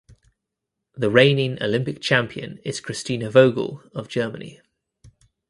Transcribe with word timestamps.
The 0.95 1.11
reigning 1.11 1.61
Olympic 1.61 2.01
champion 2.01 2.57
is 2.65 2.81
Kristina 2.81 3.29
Vogel 3.29 3.83
of 3.93 4.07
Germany. 4.07 4.59